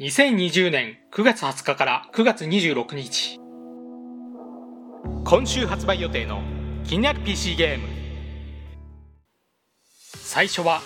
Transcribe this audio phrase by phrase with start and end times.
[0.00, 3.38] 2020年9月20日から9月26日。
[5.24, 6.42] 今週発売予定の
[6.82, 7.86] 気になる PC ゲーム。
[10.02, 10.80] 最初は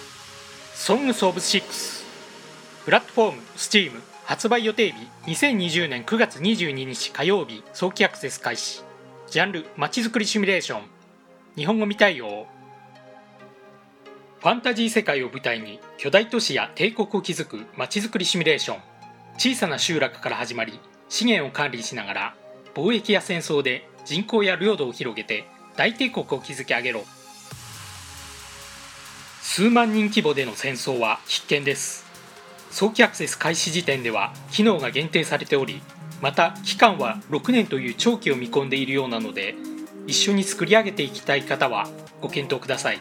[0.75, 2.05] Songs of Six
[2.85, 3.93] プラットフォーム Steam
[4.27, 8.83] 発売予定日2020年9月22日火曜日早期アクセス開始。
[9.29, 10.83] ジャンルまちづくりシミュレーション。
[11.57, 12.47] 日本語未対応。
[14.41, 18.98] ファンタジー世界を舞台に巨大都市や帝国を築くまちづくりシミュレーション。
[19.39, 22.35] 小さな集落から始まり資源を管理しながら
[22.75, 27.05] 貿易や戦争で人口や領土を広げて大帝国を築き上げろ。
[29.41, 32.05] 数万人規模での戦争は必見です。
[32.73, 35.81] 早期アクセス開始時点では機能が限定されており
[36.21, 39.55] また期間は6年という長期を見込んでいるようなので
[40.09, 41.87] 一緒に作り上げていきたい方は
[42.21, 43.01] ご検討ください。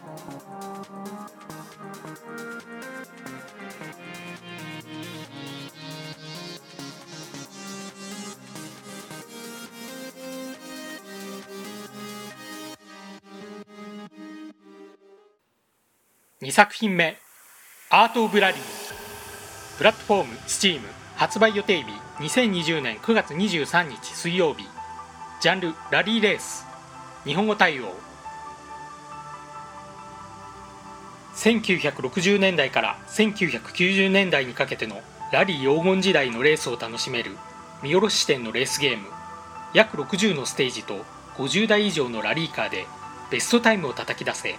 [16.40, 17.16] 2作品目
[17.90, 18.60] 「アート・オブ・ラリー」
[19.76, 20.82] プラットフォーム STEAM
[21.16, 24.68] 発売予定日2020年9月23日水曜日。
[25.40, 26.64] ジャンルラリーレース。
[27.24, 27.92] 日本語対応。
[31.34, 37.36] 1960年代から1990年代にかけてのラリー黄金時代のレースを楽しめる
[37.82, 39.08] 見下ろし視点のレースゲーム。
[39.74, 42.86] 約60のステージと50台以上のラリーカーで
[43.28, 44.54] ベストタイムを叩き出せ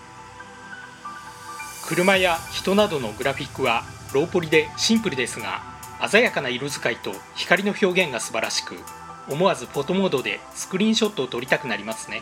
[1.89, 5.63] 車や人などのグラフィックはローポリでシンプルですが
[6.07, 8.75] 鮮やかな色使いと光の表現が素晴らしく
[9.27, 12.21] 思わずフォトモードでスクリーンショットを撮りたくなりますね。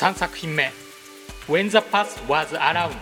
[0.00, 0.62] 3作品目
[1.46, 2.92] When the Past Was Around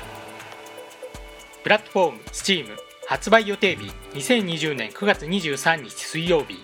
[1.62, 2.66] プラットフォーム Steam
[3.06, 6.56] 発売予定日2020年9月23日水曜日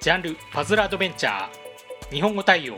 [0.00, 2.76] ジャンルパズルアドベンチャー日本語対応。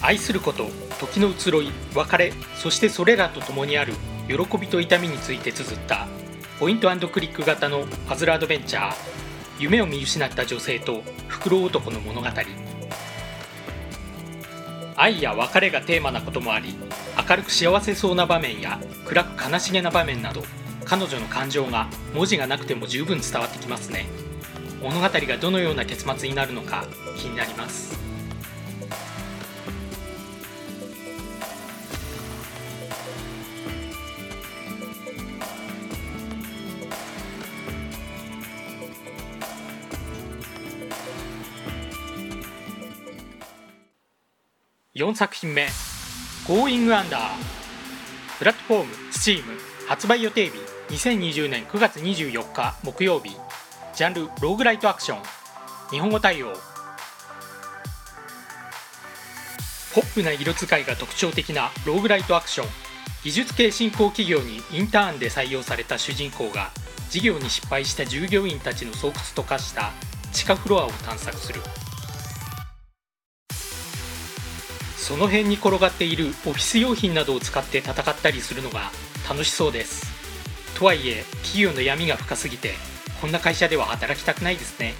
[0.00, 0.68] 愛すること
[1.00, 3.94] 時の移ろい別れそしてそれらと共にある
[4.28, 6.06] 喜びと痛みについて綴った。
[6.60, 8.94] ポイントクリック型のパズルアドベンチャー
[9.58, 12.28] 夢を見失った女性とフクロウ男の物語。
[15.02, 16.76] 愛や別れがテーマなこともあり
[17.28, 20.44] 明るく幸せそうな場面や暗く悲しげな場面など
[20.84, 24.06] 彼女の感情が文字がなくても十分伝わってきますね。
[24.80, 26.84] 物語がどのような結末になるのか
[27.16, 28.01] 気になります。
[45.02, 45.66] 4作品目
[46.46, 47.18] 「Going Under」
[48.38, 49.42] プラットフォーム STEAM
[49.88, 50.52] 発売予定日
[50.90, 53.36] 2020年9月24日木曜日。
[53.94, 55.22] ジャンルローグライトアクション。
[55.90, 56.52] 日本語対応。
[59.92, 62.68] ポップな色使いが特徴的なローグライトアクション。
[63.24, 66.70] 技術系新興企業にインターンで採用された主人公が
[67.10, 69.90] 事業に失敗した従業員たちの巣窟と化した
[70.32, 71.60] 地下フロアを探索する。
[75.12, 78.90] その辺に転がっているオフィス用品などを使って戦ったりするのが
[79.28, 80.06] 楽しそうです。
[80.78, 82.72] とはいえ企業の闇が深すぎて
[83.20, 84.94] こんな会社では働きたくないですね。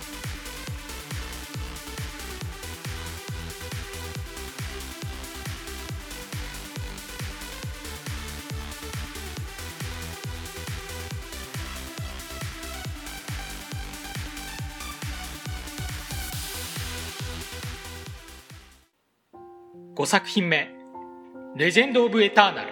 [19.95, 20.71] 5作品目
[21.55, 22.69] 「レジェンド・オブ・エターナル」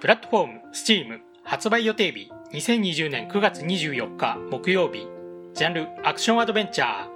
[0.00, 5.06] プラットフォーム STEAM 発売予定日2020年9月24日木曜日。
[5.52, 7.08] ジャンルアクションアドベンチャー。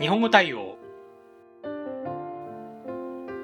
[0.00, 0.78] 日本語対応。
[1.62, 1.68] フ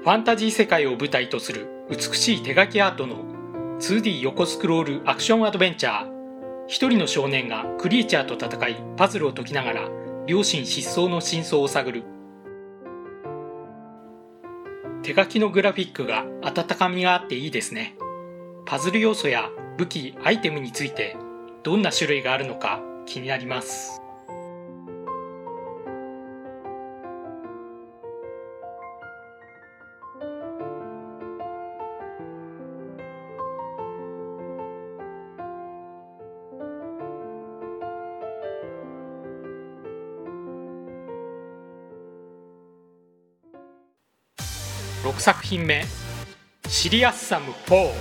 [0.07, 3.25] ァンタジー世界を舞台とする美しい手書きアートの
[3.81, 6.11] 2D 横スクロールアクションアドベンチャー。
[6.69, 9.91] 一人の少年がクリーチャーと戦いパズルを解きながら
[10.27, 12.16] 両親失踪の真相を探る。
[15.07, 17.95] 手書きのグラフィックが温かみがあっていいですね。
[18.65, 21.17] パズル要素や武器、アイテムについて
[21.63, 24.03] どんな種類があるのか気になります。
[45.07, 45.85] 6作品目。
[46.69, 47.93] シリアスサム4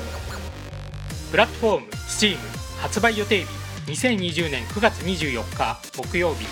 [1.30, 2.36] プラットフォーム Steam
[2.82, 3.44] 発売予定
[3.86, 6.48] 日2020年9月24日木曜日。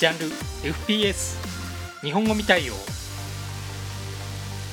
[0.00, 0.26] ジャンル
[0.74, 1.36] FPS
[2.02, 2.72] 日本語未対応。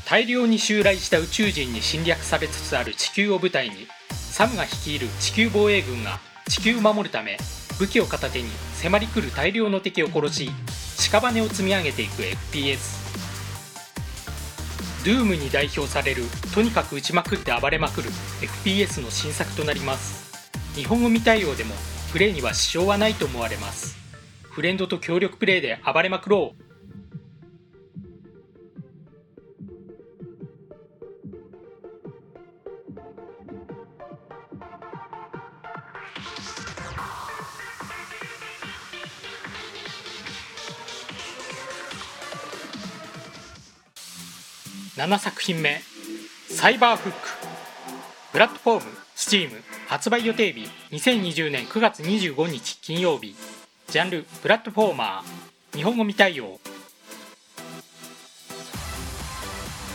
[0.08, 6.20] 大量に襲来した宇宙人に侵略されつつある地球を舞台にサムが率いる地球防衛軍が
[6.50, 7.38] 地球を守るため
[7.78, 10.50] 武器を片手に迫り来る大量の敵を殺し
[11.12, 13.05] 屍を積み上げていく FPS
[15.06, 16.24] ドゥームに代表される
[16.56, 18.10] とにかく打ちまくって暴れまくる
[18.66, 20.50] FPS の新作となります。
[20.74, 21.76] 日本語未対応でも
[22.12, 23.98] プレイには支障はないと思われます。
[24.42, 26.65] フレンドと協力プレイで暴れまくろう。
[44.98, 45.82] 7作品目
[46.50, 47.20] 「サイバーフック」
[48.32, 53.36] プラットフォーム STEAM 発売予定日2020年9月25日金曜日。
[53.90, 55.78] ジャンルプラットフォーマー。
[55.78, 56.62] 日本語未対応。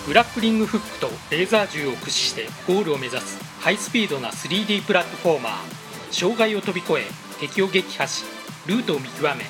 [0.07, 6.13] グラップリングフックとレーザー銃を駆使してゴールを目指すハイスピードな 3D プラットフォーマー。
[6.13, 7.07] 障害を飛び越え
[7.41, 8.25] 敵を撃破し
[8.67, 9.45] ルートを見極め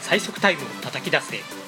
[0.00, 1.63] 最速タイムを叩き出せ。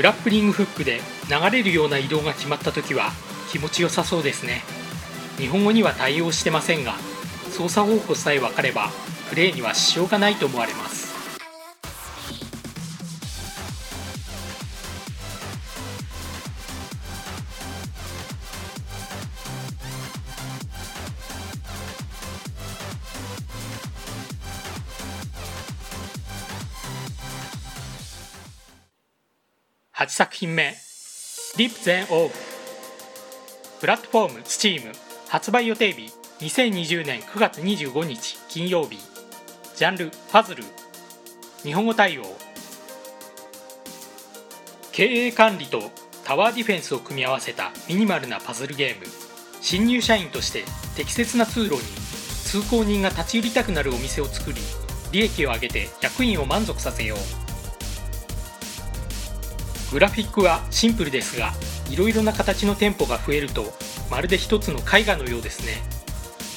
[0.00, 0.98] グラップリングフックで
[1.28, 3.10] 流れるような移動が決まった時は
[3.52, 4.62] 気持ちよさそうですね。
[5.36, 6.94] 日本語には対応してませんが
[7.50, 8.88] 操作方法さえ分かれば
[9.28, 10.99] プレーには支障がないと思われます。
[30.00, 30.62] 8作品目
[31.58, 32.30] 「Deep Zen Off」
[33.80, 34.94] プラットフォーム Steam
[35.28, 36.10] 発売予定日
[36.40, 38.98] 2020年9月25日金曜日。
[39.76, 40.64] ジャンルパズル。
[41.62, 42.34] 日本語対応。
[44.90, 45.90] 経営管理と
[46.24, 49.04] タワーディフェンスを組み合わせたミニマルなパズルゲーム。
[49.60, 50.64] 新入社員として
[50.96, 51.82] 適切な通路に
[52.46, 54.62] 通行人が立ち寄りたくなるお店を作り
[55.12, 57.49] 利益を上げて役員を満足させよう。
[59.90, 61.52] グラフィックはシンプルですが
[61.90, 63.72] いろいろな形の店舗が増えると
[64.10, 65.82] まるで一つの絵画のようですね。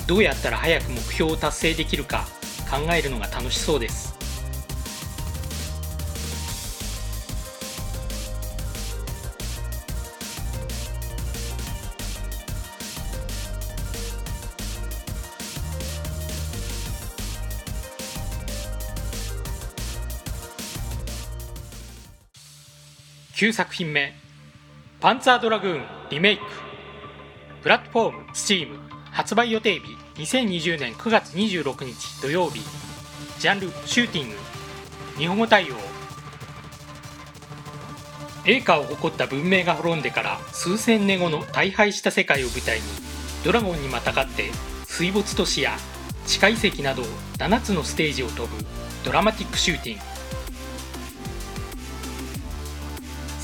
[0.05, 2.27] どうやったら早く目標を達成できるか
[2.69, 4.12] 考えるのが楽しそうです。
[23.33, 24.13] 9作品目
[25.01, 26.43] 「パンツァードラグーンリメイク」
[27.63, 28.77] プラットフォーム STEAM
[29.09, 32.61] 発売予定日2020年9月26日土曜日。
[33.39, 34.35] ジャンルシューティング。
[35.17, 35.75] 日本語対応。
[38.45, 42.83] 栄華を誇った文明が滅んでから数千年後の大敗した世界を舞台に
[43.43, 44.51] ドラゴンにまたがって
[44.85, 45.77] 水没都市や
[46.27, 47.03] 地下遺跡など
[47.37, 48.65] 7つのステージを飛ぶ
[49.03, 50.12] ドラマティックシューティング。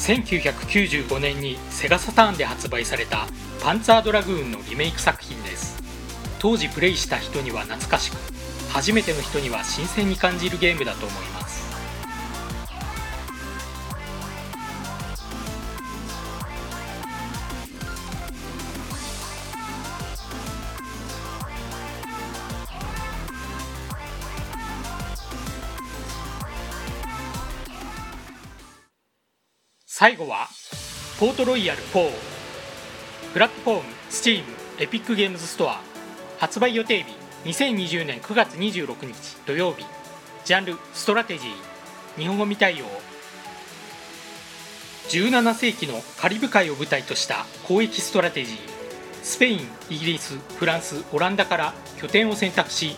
[0.10, 3.28] 1995年にセガサターンで発売された
[3.62, 5.78] 「パンツァードラグーン」のリメイク作品です。
[6.40, 8.18] 当時プレイした人には懐かしく
[8.70, 11.39] 初めての人には新鮮に感じるゲームだと思います。
[30.00, 30.48] 最後は
[31.20, 32.10] ポートロイヤル4
[33.34, 34.44] プラットフォーム STEAM
[34.80, 35.82] エピックゲームズストア
[36.38, 37.04] 発売予定
[37.44, 39.84] 日2020年9月26日土曜日。
[40.46, 41.52] ジャンルストラテジー。
[42.18, 42.86] 日本語未対応。
[45.10, 48.58] 17世紀のカリブ海を舞台とした交易ストラテジー。
[49.22, 52.96] スペインイギリスフランスオランダから拠点を選択し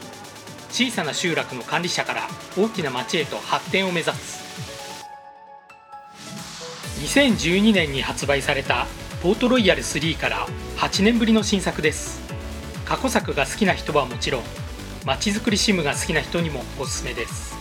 [0.70, 4.41] 小さな集落の管理者から大きな町へと発展を目指す。
[7.12, 8.88] 2012年に発売された
[9.22, 12.22] ポートロイヤル3から8年ぶりの新作です。
[12.86, 14.44] 過去作が好きな人はもちろん
[15.06, 17.61] まちづくりシムが好きな人にもおすすめです。